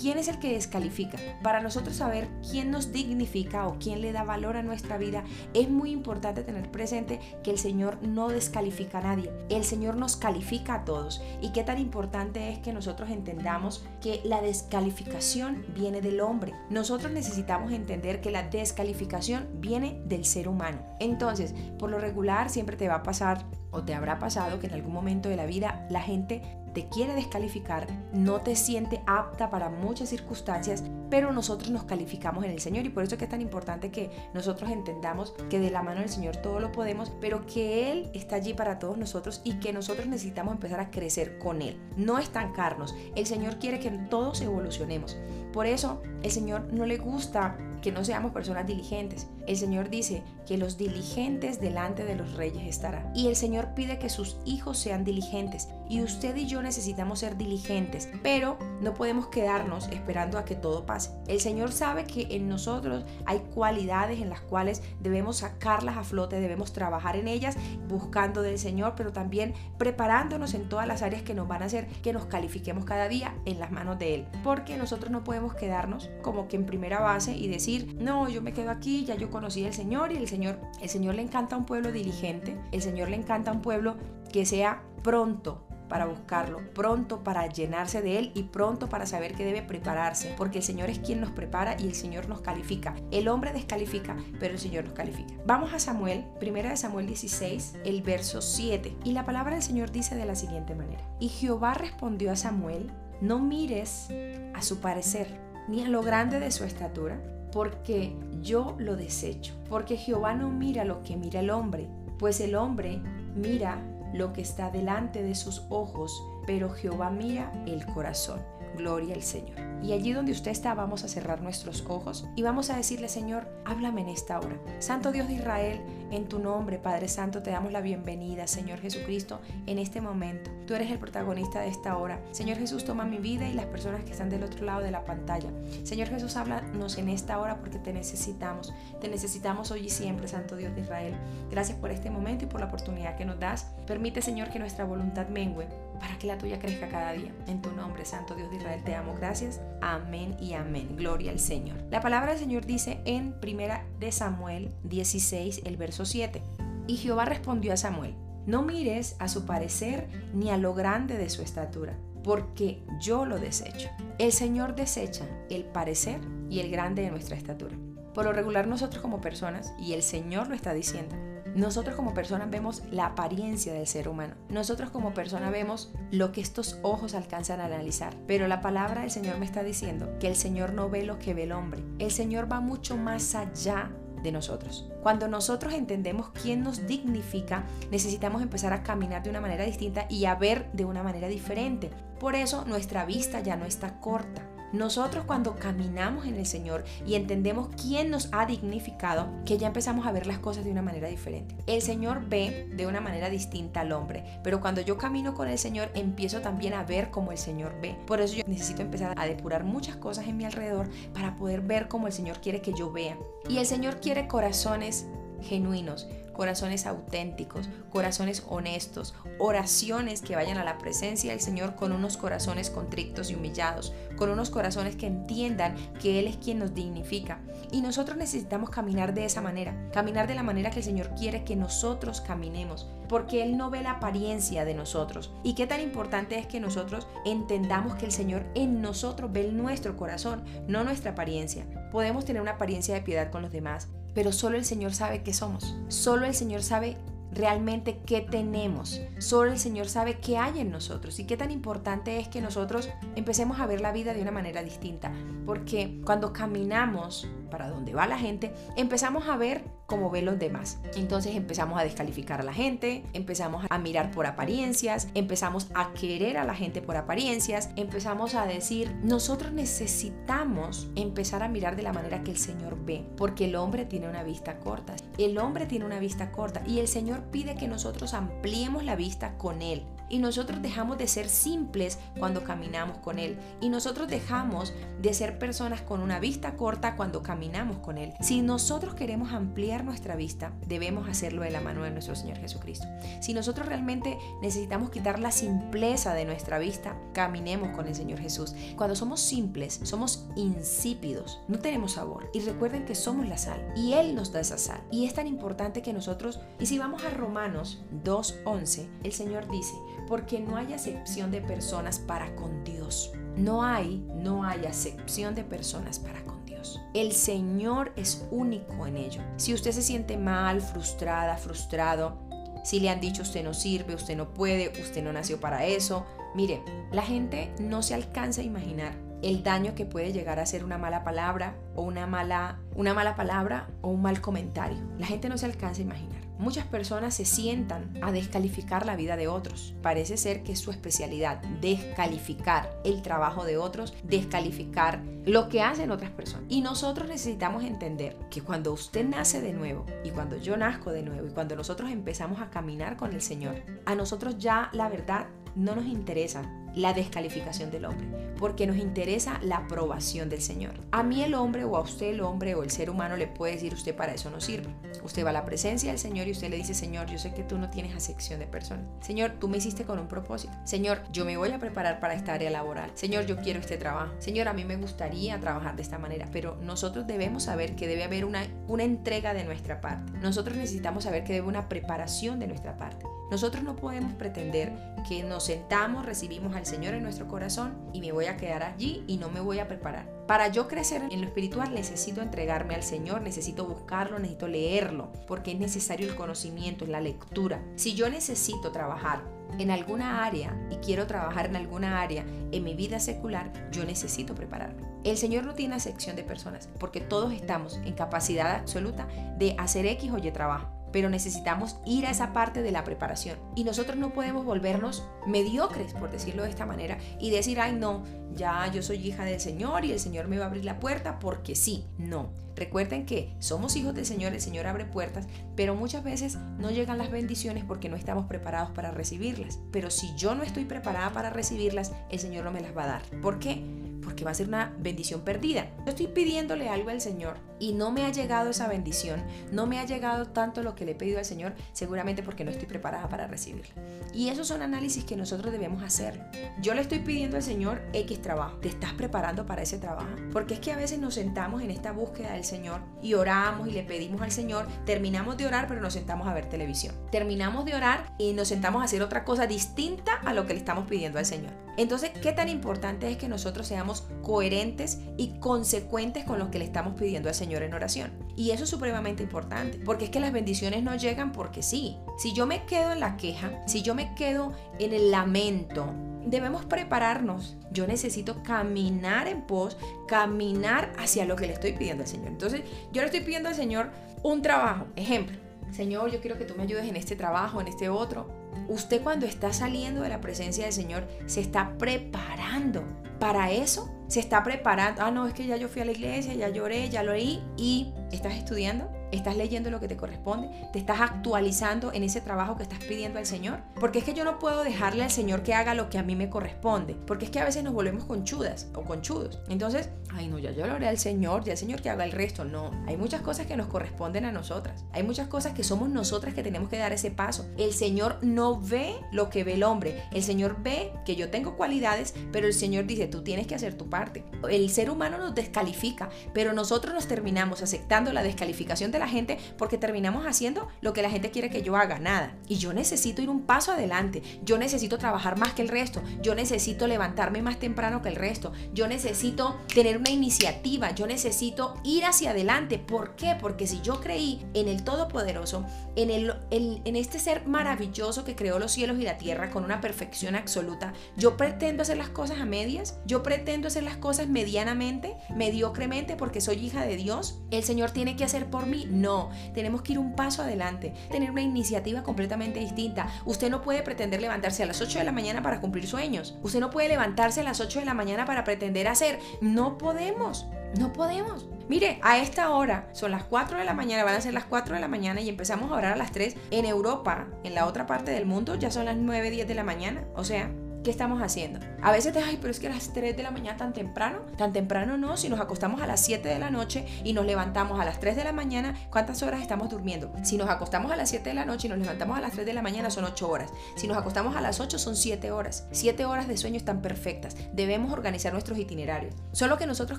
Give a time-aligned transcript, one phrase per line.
[0.00, 1.18] ¿Quién es el que descalifica?
[1.42, 5.24] Para nosotros saber quién nos dignifica o quién le da valor a nuestra vida,
[5.54, 9.32] es muy importante tener presente que el Señor no descalifica a nadie.
[9.48, 11.20] El Señor nos califica a todos.
[11.40, 16.54] Y qué tan importante es que nosotros entendamos que la descalificación viene del hombre.
[16.70, 20.78] Nosotros necesitamos entender que la descalificación viene del ser humano.
[21.00, 24.74] Entonces, por lo regular siempre te va a pasar o te habrá pasado que en
[24.74, 26.42] algún momento de la vida la gente
[26.78, 32.52] te quiere descalificar, no te siente apta para muchas circunstancias, pero nosotros nos calificamos en
[32.52, 35.82] el Señor y por eso es es tan importante que nosotros entendamos que de la
[35.82, 39.54] mano del Señor todo lo podemos, pero que Él está allí para todos nosotros y
[39.54, 42.94] que nosotros necesitamos empezar a crecer con Él, no estancarnos.
[43.16, 45.18] El Señor quiere que todos evolucionemos.
[45.52, 49.28] Por eso el Señor no le gusta que no seamos personas diligentes.
[49.46, 53.12] El Señor dice que los diligentes delante de los reyes estarán.
[53.14, 55.68] Y el Señor pide que sus hijos sean diligentes.
[55.88, 60.84] Y usted y yo necesitamos ser diligentes, pero no podemos quedarnos esperando a que todo
[60.84, 61.10] pase.
[61.26, 66.40] El Señor sabe que en nosotros hay cualidades en las cuales debemos sacarlas a flote,
[66.40, 67.56] debemos trabajar en ellas
[67.88, 71.86] buscando del Señor, pero también preparándonos en todas las áreas que nos van a hacer
[72.02, 74.26] que nos califiquemos cada día en las manos de Él.
[74.44, 78.52] Porque nosotros no podemos quedarnos como que en primera base y decir, no, yo me
[78.52, 81.66] quedo aquí, ya yo conocí al Señor y el Señor, el Señor le encanta un
[81.66, 83.96] pueblo diligente, el Señor le encanta un pueblo
[84.32, 89.44] que sea pronto para buscarlo, pronto para llenarse de Él y pronto para saber que
[89.44, 92.94] debe prepararse, porque el Señor es quien nos prepara y el Señor nos califica.
[93.10, 95.32] El hombre descalifica, pero el Señor nos califica.
[95.46, 99.90] Vamos a Samuel, primera de Samuel 16, el verso 7, y la palabra del Señor
[99.90, 104.08] dice de la siguiente manera, y Jehová respondió a Samuel, no mires
[104.54, 107.20] a su parecer, ni a lo grande de su estatura,
[107.52, 111.88] porque yo lo desecho, porque Jehová no mira lo que mira el hombre,
[112.18, 113.00] pues el hombre
[113.34, 113.82] mira
[114.12, 118.40] lo que está delante de sus ojos, pero Jehová mira el corazón.
[118.76, 119.56] Gloria al Señor.
[119.82, 123.46] Y allí donde usted está vamos a cerrar nuestros ojos y vamos a decirle, Señor,
[123.64, 124.56] háblame en esta hora.
[124.80, 125.80] Santo Dios de Israel,
[126.10, 130.50] en tu nombre, Padre Santo, te damos la bienvenida, Señor Jesucristo, en este momento.
[130.66, 132.20] Tú eres el protagonista de esta hora.
[132.32, 135.04] Señor Jesús, toma mi vida y las personas que están del otro lado de la
[135.04, 135.50] pantalla.
[135.84, 138.74] Señor Jesús, háblanos en esta hora porque te necesitamos.
[139.00, 141.14] Te necesitamos hoy y siempre, Santo Dios de Israel.
[141.50, 143.68] Gracias por este momento y por la oportunidad que nos das.
[143.86, 145.68] Permite, Señor, que nuestra voluntad mengue
[145.98, 147.32] para que la tuya crezca cada día.
[147.46, 149.14] En tu nombre, Santo Dios de Israel, te amo.
[149.16, 149.60] Gracias.
[149.80, 150.96] Amén y amén.
[150.96, 151.78] Gloria al Señor.
[151.90, 156.42] La palabra del Señor dice en primera de Samuel 16, el verso 7.
[156.86, 158.14] Y Jehová respondió a Samuel,
[158.46, 163.38] no mires a su parecer ni a lo grande de su estatura, porque yo lo
[163.38, 163.90] desecho.
[164.18, 167.76] El Señor desecha el parecer y el grande de nuestra estatura.
[168.14, 171.14] Por lo regular nosotros como personas, y el Señor lo está diciendo,
[171.58, 174.34] nosotros como personas vemos la apariencia del ser humano.
[174.48, 178.14] Nosotros como personas vemos lo que estos ojos alcanzan a analizar.
[178.26, 181.34] Pero la palabra del Señor me está diciendo que el Señor no ve lo que
[181.34, 181.82] ve el hombre.
[181.98, 183.90] El Señor va mucho más allá
[184.22, 184.88] de nosotros.
[185.02, 190.26] Cuando nosotros entendemos quién nos dignifica, necesitamos empezar a caminar de una manera distinta y
[190.26, 191.90] a ver de una manera diferente.
[192.20, 194.42] Por eso nuestra vista ya no está corta.
[194.72, 200.06] Nosotros cuando caminamos en el Señor y entendemos quién nos ha dignificado, que ya empezamos
[200.06, 201.56] a ver las cosas de una manera diferente.
[201.66, 205.58] El Señor ve de una manera distinta al hombre, pero cuando yo camino con el
[205.58, 207.96] Señor empiezo también a ver como el Señor ve.
[208.06, 211.88] Por eso yo necesito empezar a depurar muchas cosas en mi alrededor para poder ver
[211.88, 213.16] como el Señor quiere que yo vea.
[213.48, 215.06] Y el Señor quiere corazones
[215.40, 216.08] genuinos,
[216.38, 222.70] corazones auténticos, corazones honestos, oraciones que vayan a la presencia del Señor con unos corazones
[222.70, 227.40] contrictos y humillados, con unos corazones que entiendan que Él es quien nos dignifica.
[227.72, 231.42] Y nosotros necesitamos caminar de esa manera, caminar de la manera que el Señor quiere
[231.42, 235.32] que nosotros caminemos, porque Él no ve la apariencia de nosotros.
[235.42, 239.96] Y qué tan importante es que nosotros entendamos que el Señor en nosotros ve nuestro
[239.96, 241.66] corazón, no nuestra apariencia.
[241.90, 245.32] Podemos tener una apariencia de piedad con los demás, pero solo el Señor sabe qué
[245.32, 245.76] somos.
[245.86, 246.96] Solo el Señor sabe
[247.30, 249.00] realmente qué tenemos.
[249.20, 252.88] Solo el Señor sabe qué hay en nosotros y qué tan importante es que nosotros
[253.14, 255.12] empecemos a ver la vida de una manera distinta.
[255.46, 260.78] Porque cuando caminamos para donde va la gente, empezamos a ver como ven los demás.
[260.96, 266.36] Entonces empezamos a descalificar a la gente, empezamos a mirar por apariencias, empezamos a querer
[266.36, 271.94] a la gente por apariencias, empezamos a decir, nosotros necesitamos empezar a mirar de la
[271.94, 274.94] manera que el Señor ve, porque el hombre tiene una vista corta.
[275.16, 279.38] El hombre tiene una vista corta y el Señor pide que nosotros ampliemos la vista
[279.38, 279.84] con Él.
[280.08, 283.38] Y nosotros dejamos de ser simples cuando caminamos con Él.
[283.60, 288.12] Y nosotros dejamos de ser personas con una vista corta cuando caminamos con Él.
[288.20, 292.86] Si nosotros queremos ampliar nuestra vista, debemos hacerlo de la mano de nuestro Señor Jesucristo.
[293.20, 298.54] Si nosotros realmente necesitamos quitar la simpleza de nuestra vista, caminemos con el Señor Jesús.
[298.76, 302.30] Cuando somos simples, somos insípidos, no tenemos sabor.
[302.32, 304.80] Y recuerden que somos la sal y Él nos da esa sal.
[304.90, 309.74] Y es tan importante que nosotros, y si vamos a Romanos 2.11, el Señor dice,
[310.06, 313.12] porque no hay acepción de personas para con Dios.
[313.36, 316.80] No hay, no hay acepción de personas para con Dios.
[316.94, 319.22] El Señor es único en ello.
[319.36, 322.18] Si usted se siente mal, frustrada, frustrado,
[322.64, 326.04] si le han dicho usted no sirve, usted no puede, usted no nació para eso,
[326.34, 330.64] mire, la gente no se alcanza a imaginar el daño que puede llegar a ser
[330.64, 334.78] una mala palabra o una mala, una mala palabra o un mal comentario.
[334.98, 336.27] La gente no se alcanza a imaginar.
[336.38, 339.74] Muchas personas se sientan a descalificar la vida de otros.
[339.82, 345.90] Parece ser que es su especialidad, descalificar el trabajo de otros, descalificar lo que hacen
[345.90, 346.46] otras personas.
[346.48, 351.02] Y nosotros necesitamos entender que cuando usted nace de nuevo y cuando yo nazco de
[351.02, 355.26] nuevo y cuando nosotros empezamos a caminar con el Señor, a nosotros ya la verdad
[355.58, 356.42] no nos interesa
[356.74, 358.06] la descalificación del hombre,
[358.38, 360.74] porque nos interesa la aprobación del Señor.
[360.92, 363.54] A mí el hombre o a usted el hombre o el ser humano le puede
[363.54, 364.68] decir usted para eso no sirve.
[365.02, 367.42] Usted va a la presencia del Señor y usted le dice, Señor, yo sé que
[367.42, 368.86] tú no tienes acepción de personas.
[369.00, 370.52] Señor, tú me hiciste con un propósito.
[370.64, 372.90] Señor, yo me voy a preparar para esta área laboral.
[372.94, 374.14] Señor, yo quiero este trabajo.
[374.18, 378.04] Señor, a mí me gustaría trabajar de esta manera, pero nosotros debemos saber que debe
[378.04, 380.12] haber una, una entrega de nuestra parte.
[380.20, 383.04] Nosotros necesitamos saber que debe una preparación de nuestra parte.
[383.30, 384.72] Nosotros no podemos pretender
[385.06, 389.04] que nos sentamos, recibimos al Señor en nuestro corazón y me voy a quedar allí
[389.06, 390.06] y no me voy a preparar.
[390.26, 395.52] Para yo crecer en lo espiritual necesito entregarme al Señor, necesito buscarlo, necesito leerlo, porque
[395.52, 397.62] es necesario el conocimiento, la lectura.
[397.76, 399.22] Si yo necesito trabajar
[399.58, 404.34] en alguna área y quiero trabajar en alguna área en mi vida secular, yo necesito
[404.34, 404.82] prepararme.
[405.04, 409.06] El Señor no tiene sección de personas, porque todos estamos en capacidad absoluta
[409.38, 413.38] de hacer X o Y trabajo pero necesitamos ir a esa parte de la preparación.
[413.54, 418.04] Y nosotros no podemos volvernos mediocres, por decirlo de esta manera, y decir, ay no,
[418.34, 421.18] ya yo soy hija del Señor y el Señor me va a abrir la puerta
[421.18, 421.84] porque sí.
[421.98, 422.30] No.
[422.56, 426.98] Recuerden que somos hijos del Señor, el Señor abre puertas, pero muchas veces no llegan
[426.98, 429.60] las bendiciones porque no estamos preparados para recibirlas.
[429.70, 432.88] Pero si yo no estoy preparada para recibirlas, el Señor no me las va a
[432.88, 433.02] dar.
[433.22, 433.62] ¿Por qué?
[434.08, 435.68] Porque va a ser una bendición perdida.
[435.84, 439.80] Yo estoy pidiéndole algo al Señor y no me ha llegado esa bendición, no me
[439.80, 443.06] ha llegado tanto lo que le he pedido al Señor, seguramente porque no estoy preparada
[443.10, 443.74] para recibirla.
[444.14, 446.22] Y esos son análisis que nosotros debemos hacer.
[446.62, 448.56] Yo le estoy pidiendo al Señor X trabajo.
[448.62, 450.08] ¿Te estás preparando para ese trabajo?
[450.32, 453.72] Porque es que a veces nos sentamos en esta búsqueda del Señor y oramos y
[453.72, 456.94] le pedimos al Señor, terminamos de orar pero nos sentamos a ver televisión.
[457.12, 460.60] Terminamos de orar y nos sentamos a hacer otra cosa distinta a lo que le
[460.60, 461.67] estamos pidiendo al Señor.
[461.78, 466.64] Entonces, ¿qué tan importante es que nosotros seamos coherentes y consecuentes con lo que le
[466.64, 468.12] estamos pidiendo al Señor en oración.
[468.36, 471.96] Y eso es supremamente importante, porque es que las bendiciones no llegan porque sí.
[472.18, 475.94] Si yo me quedo en la queja, si yo me quedo en el lamento,
[476.26, 477.56] debemos prepararnos.
[477.70, 479.76] Yo necesito caminar en pos,
[480.06, 482.28] caminar hacia lo que le estoy pidiendo al Señor.
[482.28, 483.90] Entonces, yo le estoy pidiendo al Señor
[484.22, 484.86] un trabajo.
[484.96, 485.38] Ejemplo,
[485.70, 488.37] Señor, yo quiero que tú me ayudes en este trabajo, en este otro.
[488.68, 492.82] Usted cuando está saliendo de la presencia del Señor se está preparando
[493.18, 495.02] para eso se está preparando.
[495.02, 497.42] Ah, no, es que ya yo fui a la iglesia, ya lloré, ya lo leí
[497.56, 502.56] y estás estudiando estás leyendo lo que te corresponde, te estás actualizando en ese trabajo
[502.56, 503.60] que estás pidiendo al Señor.
[503.80, 506.16] Porque es que yo no puedo dejarle al Señor que haga lo que a mí
[506.16, 506.94] me corresponde.
[507.06, 509.40] Porque es que a veces nos volvemos conchudas o conchudos.
[509.48, 512.12] Entonces, ay no, ya yo lo haré al Señor, ya el Señor que haga el
[512.12, 512.44] resto.
[512.44, 514.84] No, hay muchas cosas que nos corresponden a nosotras.
[514.92, 517.48] Hay muchas cosas que somos nosotras que tenemos que dar ese paso.
[517.56, 520.02] El Señor no ve lo que ve el hombre.
[520.12, 523.74] El Señor ve que yo tengo cualidades, pero el Señor dice, tú tienes que hacer
[523.74, 524.24] tu parte.
[524.50, 529.38] El ser humano nos descalifica, pero nosotros nos terminamos aceptando la descalificación de la gente
[529.56, 532.36] porque terminamos haciendo lo que la gente quiere que yo haga, nada.
[532.48, 536.34] Y yo necesito ir un paso adelante, yo necesito trabajar más que el resto, yo
[536.34, 542.04] necesito levantarme más temprano que el resto, yo necesito tener una iniciativa, yo necesito ir
[542.04, 542.78] hacia adelante.
[542.78, 543.36] ¿Por qué?
[543.40, 545.64] Porque si yo creí en el Todopoderoso,
[545.96, 549.80] en, el, en este ser maravilloso que creó los cielos y la tierra con una
[549.80, 555.16] perfección absoluta, yo pretendo hacer las cosas a medias, yo pretendo hacer las cosas medianamente,
[555.34, 559.82] mediocremente porque soy hija de Dios, el Señor tiene que hacer por mí no, tenemos
[559.82, 563.08] que ir un paso adelante, tener una iniciativa completamente distinta.
[563.24, 566.36] Usted no puede pretender levantarse a las 8 de la mañana para cumplir sueños.
[566.42, 569.18] Usted no puede levantarse a las 8 de la mañana para pretender hacer.
[569.40, 570.46] No podemos.
[570.78, 571.46] No podemos.
[571.68, 574.74] Mire, a esta hora son las 4 de la mañana, van a ser las 4
[574.74, 576.34] de la mañana y empezamos a orar a las 3.
[576.50, 579.64] En Europa, en la otra parte del mundo, ya son las 9, 10 de la
[579.64, 580.04] mañana.
[580.14, 580.50] O sea,
[580.82, 581.60] ¿qué estamos haciendo?
[581.82, 584.20] A veces te ay, pero es que a las 3 de la mañana tan temprano.
[584.36, 587.80] Tan temprano no, si nos acostamos a las 7 de la noche y nos levantamos
[587.80, 590.12] a las 3 de la mañana, ¿cuántas horas estamos durmiendo?
[590.22, 592.46] Si nos acostamos a las 7 de la noche y nos levantamos a las 3
[592.46, 593.52] de la mañana son 8 horas.
[593.76, 595.66] Si nos acostamos a las 8 son 7 horas.
[595.72, 597.36] 7 horas de sueño están perfectas.
[597.52, 599.14] Debemos organizar nuestros itinerarios.
[599.32, 599.98] Solo que nosotros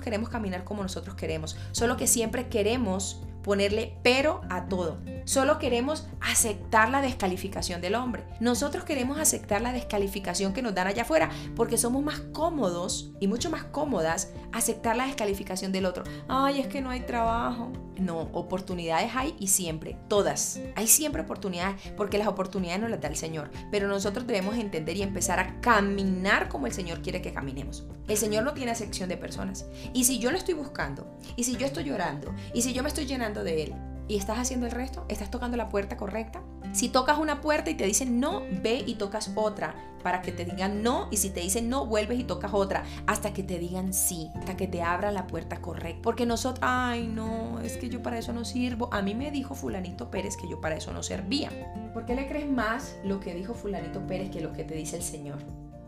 [0.00, 1.56] queremos caminar como nosotros queremos.
[1.72, 4.98] Solo que siempre queremos ponerle pero a todo.
[5.24, 8.24] Solo queremos aceptar la descalificación del hombre.
[8.40, 13.28] Nosotros queremos aceptar la descalificación que nos dan allá afuera porque somos más cómodos y
[13.28, 16.04] mucho más cómodas aceptar la descalificación del otro.
[16.28, 17.72] Ay, es que no hay trabajo.
[18.00, 20.58] No, oportunidades hay y siempre, todas.
[20.74, 23.50] Hay siempre oportunidades porque las oportunidades nos las da el Señor.
[23.70, 27.84] Pero nosotros debemos entender y empezar a caminar como el Señor quiere que caminemos.
[28.08, 29.66] El Señor no tiene acepción de personas.
[29.92, 32.88] Y si yo lo estoy buscando, y si yo estoy llorando, y si yo me
[32.88, 33.74] estoy llenando de Él,
[34.10, 36.42] y estás haciendo el resto, estás tocando la puerta correcta.
[36.72, 40.44] Si tocas una puerta y te dicen no, ve y tocas otra para que te
[40.44, 43.92] digan no y si te dicen no, vuelves y tocas otra hasta que te digan
[43.94, 46.02] sí, hasta que te abra la puerta correcta.
[46.02, 48.88] Porque nosotros, ay no, es que yo para eso no sirvo.
[48.92, 51.50] A mí me dijo fulanito Pérez que yo para eso no servía.
[51.94, 54.96] ¿Por qué le crees más lo que dijo fulanito Pérez que lo que te dice
[54.96, 55.38] el Señor?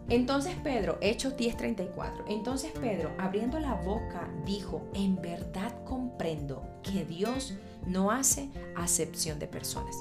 [0.08, 7.54] Entonces Pedro, Hechos 10:34, entonces Pedro, abriendo la boca, dijo, en verdad comprendo que Dios
[7.86, 9.96] no hace acepción de personas.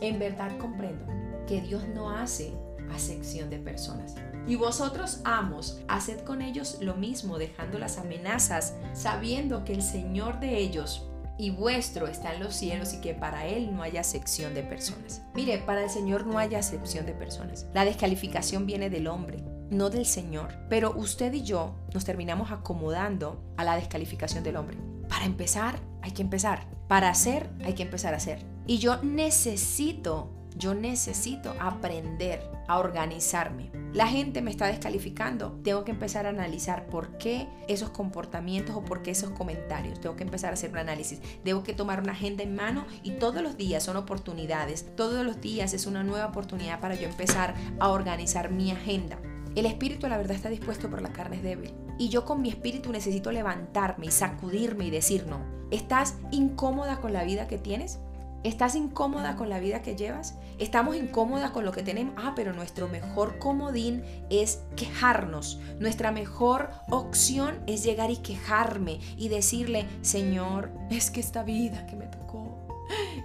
[0.00, 1.06] En verdad comprendo
[1.46, 2.54] que Dios no hace
[2.92, 4.14] acepción de personas.
[4.46, 10.40] Y vosotros, amos, haced con ellos lo mismo, dejando las amenazas, sabiendo que el Señor
[10.40, 11.06] de ellos
[11.40, 15.22] y vuestro está en los cielos y que para Él no haya acepción de personas.
[15.34, 17.66] Mire, para el Señor no hay acepción de personas.
[17.72, 20.54] La descalificación viene del hombre, no del Señor.
[20.68, 24.76] Pero usted y yo nos terminamos acomodando a la descalificación del hombre.
[25.08, 26.66] Para empezar, hay que empezar.
[26.90, 28.44] Para hacer, hay que empezar a hacer.
[28.66, 33.70] Y yo necesito, yo necesito aprender a organizarme.
[33.92, 35.52] La gente me está descalificando.
[35.62, 40.00] Tengo que empezar a analizar por qué esos comportamientos o por qué esos comentarios.
[40.00, 41.20] Tengo que empezar a hacer un análisis.
[41.44, 44.84] Debo que tomar una agenda en mano y todos los días son oportunidades.
[44.96, 49.16] Todos los días es una nueva oportunidad para yo empezar a organizar mi agenda.
[49.54, 51.72] El espíritu, la verdad, está dispuesto, pero la carne es débil.
[52.00, 55.38] Y yo con mi espíritu necesito levantarme y sacudirme y decir no.
[55.70, 57.98] ¿Estás incómoda con la vida que tienes?
[58.42, 60.36] ¿Estás incómoda con la vida que llevas?
[60.58, 62.14] ¿Estamos incómodas con lo que tenemos?
[62.16, 65.60] Ah, pero nuestro mejor comodín es quejarnos.
[65.78, 71.96] Nuestra mejor opción es llegar y quejarme y decirle, Señor, es que esta vida que
[71.96, 72.66] me tocó,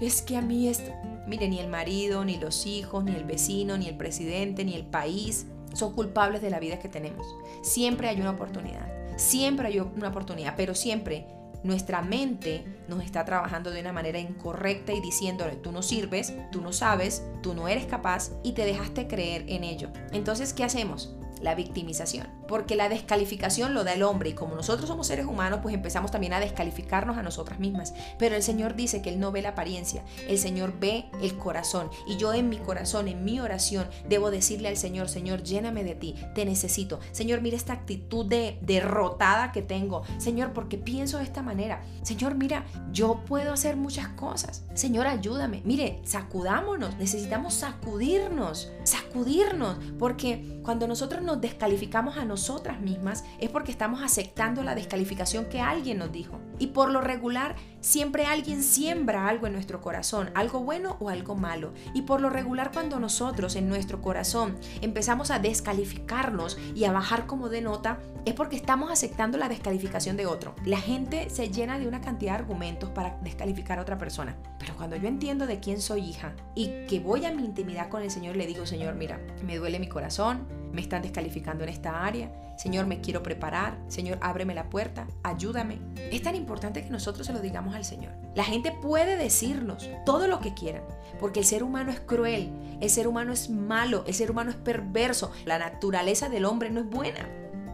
[0.02, 0.84] es que a mí es...
[1.28, 4.86] Mire, ni el marido, ni los hijos, ni el vecino, ni el presidente, ni el
[4.86, 7.36] país son culpables de la vida que tenemos.
[7.62, 8.92] Siempre hay una oportunidad.
[9.18, 11.28] Siempre hay una oportunidad, pero siempre
[11.64, 16.62] nuestra mente nos está trabajando de una manera incorrecta y diciéndole, tú no sirves, tú
[16.62, 19.90] no sabes, tú no eres capaz y te dejaste creer en ello.
[20.12, 21.16] Entonces, ¿qué hacemos?
[21.46, 22.28] La victimización.
[22.48, 26.12] Porque la descalificación lo da el hombre y como nosotros somos seres humanos, pues empezamos
[26.12, 27.94] también a descalificarnos a nosotras mismas.
[28.20, 31.90] Pero el Señor dice que Él no ve la apariencia, el Señor ve el corazón.
[32.08, 35.96] Y yo en mi corazón, en mi oración, debo decirle al Señor, Señor, lléname de
[35.96, 37.00] ti, te necesito.
[37.12, 40.02] Señor, mira esta actitud de derrotada que tengo.
[40.18, 41.84] Señor, porque pienso de esta manera.
[42.02, 44.66] Señor, mira, yo puedo hacer muchas cosas.
[44.74, 45.62] Señor, ayúdame.
[45.64, 53.72] Mire, sacudámonos, necesitamos sacudirnos, sacudirnos, porque cuando nosotros nos descalificamos a nosotras mismas es porque
[53.72, 56.40] estamos aceptando la descalificación que alguien nos dijo.
[56.60, 61.36] Y por lo regular, siempre alguien siembra algo en nuestro corazón, algo bueno o algo
[61.36, 61.74] malo.
[61.94, 67.28] Y por lo regular, cuando nosotros en nuestro corazón empezamos a descalificarnos y a bajar
[67.28, 70.56] como de nota, es porque estamos aceptando la descalificación de otro.
[70.66, 74.36] La gente se llena de una cantidad de argumentos para descalificar a otra persona.
[74.60, 78.02] Pero cuando yo entiendo de quién soy hija y que voy a mi intimidad con
[78.02, 82.04] el Señor, le digo, Señor, mira, me duele mi corazón, me están descalificando en esta
[82.04, 82.32] área.
[82.58, 83.78] Señor, me quiero preparar.
[83.88, 85.80] Señor, ábreme la puerta, ayúdame.
[86.12, 88.14] Es tan importante que nosotros se lo digamos al Señor.
[88.36, 90.84] La gente puede decirnos todo lo que quieran,
[91.20, 94.58] porque el ser humano es cruel, el ser humano es malo, el ser humano es
[94.58, 95.32] perverso.
[95.46, 97.28] La naturaleza del hombre no es buena.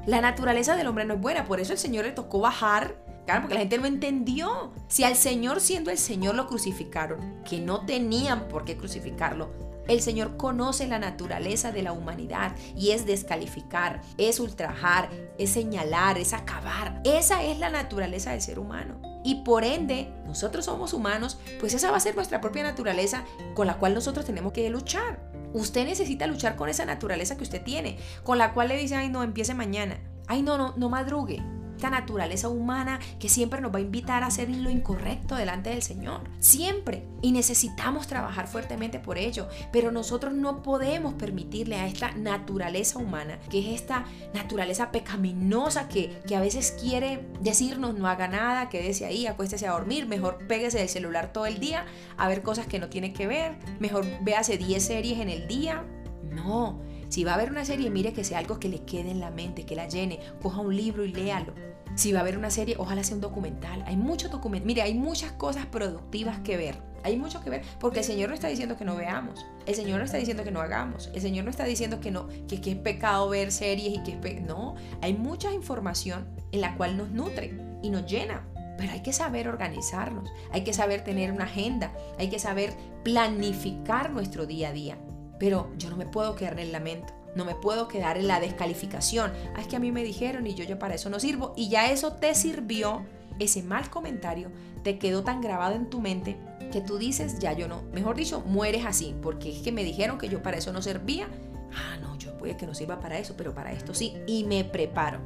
[0.06, 3.42] La naturaleza del hombre no es buena, por eso el Señor le tocó bajar Claro,
[3.42, 4.72] porque la gente no entendió.
[4.88, 9.52] Si al Señor siendo el Señor lo crucificaron, que no tenían por qué crucificarlo,
[9.88, 16.18] el Señor conoce la naturaleza de la humanidad y es descalificar, es ultrajar, es señalar,
[16.18, 17.02] es acabar.
[17.04, 19.02] Esa es la naturaleza del ser humano.
[19.24, 23.24] Y por ende, nosotros somos humanos, pues esa va a ser nuestra propia naturaleza
[23.54, 25.20] con la cual nosotros tenemos que luchar.
[25.54, 29.10] Usted necesita luchar con esa naturaleza que usted tiene, con la cual le dice, ay
[29.10, 30.00] no, empiece mañana.
[30.28, 31.44] Ay no, no, no madrugue.
[31.82, 35.82] Esta naturaleza humana que siempre nos va a invitar a hacer lo incorrecto delante del
[35.82, 36.22] Señor.
[36.38, 37.08] Siempre.
[37.24, 39.48] Y necesitamos trabajar fuertemente por ello.
[39.72, 46.22] Pero nosotros no podemos permitirle a esta naturaleza humana, que es esta naturaleza pecaminosa que,
[46.28, 50.78] que a veces quiere decirnos no haga nada, quédese ahí, acuéstese a dormir, mejor péguese
[50.78, 51.86] del celular todo el día
[52.16, 55.84] a ver cosas que no tiene que ver, mejor véase 10 series en el día.
[56.30, 56.80] No,
[57.12, 59.32] si va a ver una serie, mire que sea algo que le quede en la
[59.32, 60.22] mente, que la llene.
[60.42, 61.54] Coja un libro y léalo.
[61.96, 63.84] Si va a ver una serie, ojalá sea un documental.
[63.86, 64.66] Hay muchos documentos.
[64.66, 66.78] Mire, hay muchas cosas productivas que ver.
[67.04, 69.46] Hay mucho que ver porque el Señor no está diciendo que no veamos.
[69.66, 71.10] El Señor no está diciendo que no hagamos.
[71.14, 74.20] El Señor no está diciendo que no, que, que es pecado ver series y que
[74.24, 74.76] es no.
[75.02, 78.48] Hay mucha información en la cual nos nutre y nos llena.
[78.78, 84.10] Pero hay que saber organizarnos, hay que saber tener una agenda, hay que saber planificar
[84.10, 84.98] nuestro día a día.
[85.40, 87.14] Pero yo no me puedo quedar en el lamento.
[87.36, 89.32] No me puedo quedar en la descalificación.
[89.56, 91.54] Ah, es que a mí me dijeron y yo, yo para eso no sirvo.
[91.56, 93.06] Y ya eso te sirvió,
[93.40, 94.52] ese mal comentario
[94.84, 96.38] te quedó tan grabado en tu mente
[96.72, 97.84] que tú dices, ya yo no.
[97.94, 101.28] Mejor dicho, mueres así, porque es que me dijeron que yo para eso no servía.
[101.74, 104.18] Ah, no, yo puede que no sirva para eso, pero para esto sí.
[104.28, 105.20] Y me preparo.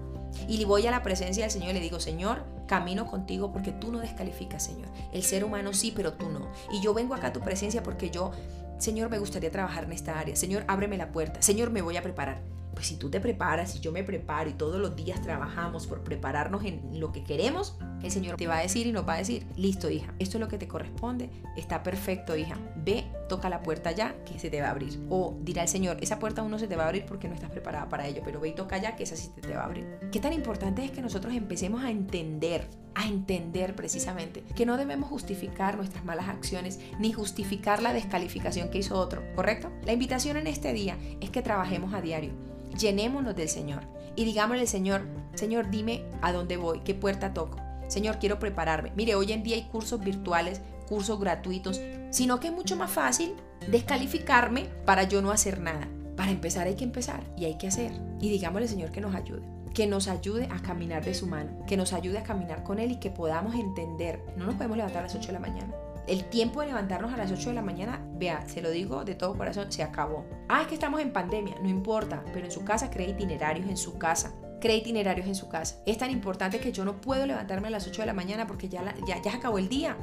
[0.48, 3.92] Y voy a la presencia del Señor y le digo, Señor, camino contigo porque tú
[3.92, 4.90] no descalificas, Señor.
[5.14, 6.48] El ser humano sí, pero tú no.
[6.72, 8.32] Y yo vengo acá a tu presencia porque yo
[8.78, 10.36] Señor, me gustaría trabajar en esta área.
[10.36, 11.42] Señor, ábreme la puerta.
[11.42, 12.42] Señor, me voy a preparar.
[12.76, 16.04] Pues si tú te preparas, si yo me preparo y todos los días trabajamos por
[16.04, 19.18] prepararnos en lo que queremos, el Señor te va a decir y nos va a
[19.18, 23.64] decir, listo hija, esto es lo que te corresponde, está perfecto hija, ve, toca la
[23.64, 25.00] puerta ya, que se te va a abrir.
[25.10, 27.34] O dirá el Señor, esa puerta aún no se te va a abrir porque no
[27.34, 29.66] estás preparada para ello, pero ve y toca ya, que esa sí te va a
[29.66, 29.86] abrir.
[30.12, 35.10] ¿Qué tan importante es que nosotros empecemos a entender a entender precisamente que no debemos
[35.10, 39.70] justificar nuestras malas acciones ni justificar la descalificación que hizo otro, ¿correcto?
[39.84, 42.32] La invitación en este día es que trabajemos a diario,
[42.78, 43.84] llenémonos del Señor
[44.16, 45.02] y digámosle al Señor,
[45.34, 47.60] Señor, dime a dónde voy, qué puerta toco.
[47.88, 48.92] Señor, quiero prepararme.
[48.96, 53.36] Mire, hoy en día hay cursos virtuales, cursos gratuitos, sino que es mucho más fácil
[53.70, 55.88] descalificarme para yo no hacer nada.
[56.16, 57.92] Para empezar hay que empezar y hay que hacer.
[58.20, 61.76] Y digámosle, Señor, que nos ayude que nos ayude a caminar de su mano, que
[61.76, 64.24] nos ayude a caminar con Él y que podamos entender.
[64.38, 65.74] No nos podemos levantar a las 8 de la mañana.
[66.08, 69.16] El tiempo de levantarnos a las 8 de la mañana, vea, se lo digo de
[69.16, 70.26] todo corazón, se acabó.
[70.48, 73.78] Ah, es que estamos en pandemia, no importa, pero en su casa cree itinerarios en
[73.78, 74.34] su casa.
[74.62, 75.78] Cree itinerarios en su casa.
[75.86, 78.70] Es tan importante que yo no puedo levantarme a las 8 de la mañana porque
[78.70, 79.98] ya, ya, ya acabó el día.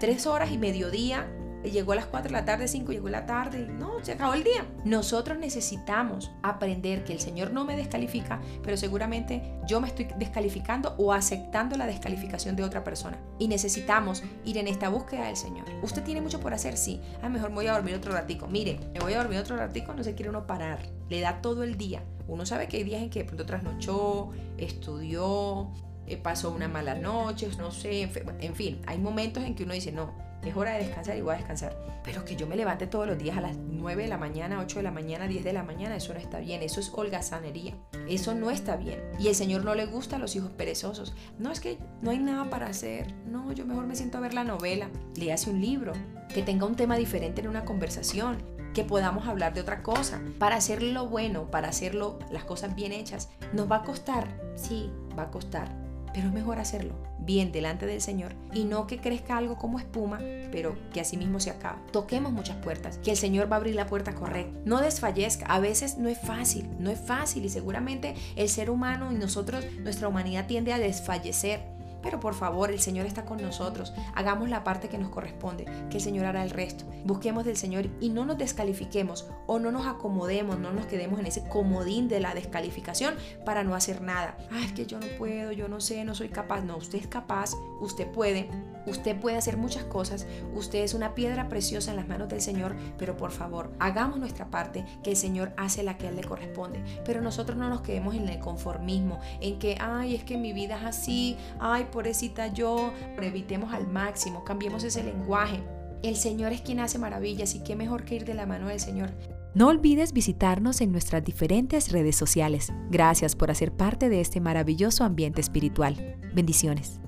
[0.00, 1.28] Tres horas y mediodía
[1.70, 4.44] llegó a las 4 de la tarde, 5, llegó la tarde, no, se acabó el
[4.44, 4.66] día.
[4.84, 10.94] Nosotros necesitamos aprender que el Señor no me descalifica, pero seguramente yo me estoy descalificando
[10.98, 13.18] o aceptando la descalificación de otra persona.
[13.38, 15.64] Y necesitamos ir en esta búsqueda del Señor.
[15.82, 17.00] Usted tiene mucho por hacer, sí.
[17.22, 18.46] A ah, mejor me voy a dormir otro ratico.
[18.46, 20.80] Mire, me voy a dormir otro ratico, no se quiere uno parar.
[21.08, 22.02] Le da todo el día.
[22.28, 25.70] Uno sabe que hay días en que de pronto trasnochó, estudió,
[26.06, 28.08] eh, pasó una mala noche, no sé,
[28.40, 30.12] en fin, hay momentos en que uno dice, no,
[30.44, 31.76] es hora de descansar y voy a descansar.
[32.04, 34.78] Pero que yo me levante todos los días a las 9 de la mañana, 8
[34.78, 36.62] de la mañana, 10 de la mañana, eso no está bien.
[36.62, 37.76] Eso es holgazanería.
[38.08, 39.00] Eso no está bien.
[39.20, 41.14] Y el Señor no le gusta a los hijos perezosos.
[41.38, 43.12] No es que no hay nada para hacer.
[43.26, 44.88] No, yo mejor me siento a ver la novela.
[45.14, 45.92] Léase un libro.
[46.34, 48.38] Que tenga un tema diferente en una conversación.
[48.74, 50.20] Que podamos hablar de otra cosa.
[50.40, 53.30] Para hacerlo bueno, para hacerlo las cosas bien hechas.
[53.52, 54.28] ¿Nos va a costar?
[54.56, 55.81] Sí, va a costar
[56.12, 60.18] pero es mejor hacerlo bien delante del Señor y no que crezca algo como espuma,
[60.50, 61.78] pero que así mismo se acabe.
[61.92, 64.58] Toquemos muchas puertas, que el Señor va a abrir la puerta correcta.
[64.64, 69.12] No desfallezca, a veces no es fácil, no es fácil y seguramente el ser humano
[69.12, 71.71] y nosotros, nuestra humanidad tiende a desfallecer
[72.02, 73.92] pero por favor, el Señor está con nosotros.
[74.14, 76.84] Hagamos la parte que nos corresponde, que el Señor hará el resto.
[77.04, 81.26] Busquemos del Señor y no nos descalifiquemos o no nos acomodemos, no nos quedemos en
[81.26, 84.36] ese comodín de la descalificación para no hacer nada.
[84.50, 86.62] Ah, es que yo no puedo, yo no sé, no soy capaz.
[86.62, 88.48] No, usted es capaz, usted puede.
[88.86, 92.74] Usted puede hacer muchas cosas, usted es una piedra preciosa en las manos del Señor,
[92.98, 96.24] pero por favor, hagamos nuestra parte, que el Señor hace la que a Él le
[96.24, 96.82] corresponde.
[97.04, 100.78] Pero nosotros no nos quedemos en el conformismo, en que, ay, es que mi vida
[100.78, 105.62] es así, ay, pobrecita yo, evitemos al máximo, cambiemos ese lenguaje.
[106.02, 108.80] El Señor es quien hace maravillas y qué mejor que ir de la mano del
[108.80, 109.10] Señor.
[109.54, 112.72] No olvides visitarnos en nuestras diferentes redes sociales.
[112.90, 116.16] Gracias por hacer parte de este maravilloso ambiente espiritual.
[116.34, 117.00] Bendiciones.